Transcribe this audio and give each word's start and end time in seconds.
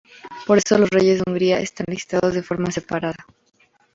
Por 0.47 0.57
eso, 0.57 0.79
los 0.79 0.89
reyes 0.89 1.19
de 1.19 1.25
Hungría 1.27 1.59
están 1.59 1.85
listados 1.87 2.33
de 2.33 2.41
forma 2.41 2.71
separada. 2.71 3.23